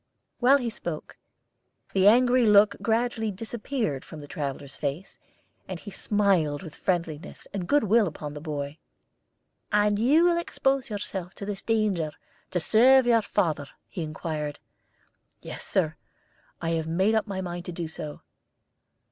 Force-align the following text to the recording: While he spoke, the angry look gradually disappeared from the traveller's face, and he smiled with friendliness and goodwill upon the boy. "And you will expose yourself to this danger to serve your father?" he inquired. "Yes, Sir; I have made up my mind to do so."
While 0.39 0.57
he 0.57 0.71
spoke, 0.71 1.15
the 1.93 2.07
angry 2.07 2.47
look 2.47 2.75
gradually 2.81 3.29
disappeared 3.29 4.03
from 4.03 4.17
the 4.17 4.27
traveller's 4.27 4.75
face, 4.75 5.19
and 5.67 5.79
he 5.79 5.91
smiled 5.91 6.63
with 6.63 6.73
friendliness 6.75 7.47
and 7.53 7.67
goodwill 7.67 8.07
upon 8.07 8.33
the 8.33 8.41
boy. 8.41 8.79
"And 9.71 9.99
you 9.99 10.23
will 10.23 10.39
expose 10.39 10.89
yourself 10.89 11.35
to 11.35 11.45
this 11.45 11.61
danger 11.61 12.13
to 12.49 12.59
serve 12.59 13.05
your 13.05 13.21
father?" 13.21 13.69
he 13.89 14.01
inquired. 14.01 14.57
"Yes, 15.43 15.65
Sir; 15.67 15.93
I 16.63 16.71
have 16.71 16.87
made 16.87 17.13
up 17.13 17.27
my 17.27 17.39
mind 17.39 17.65
to 17.65 17.71
do 17.71 17.87
so." 17.87 18.21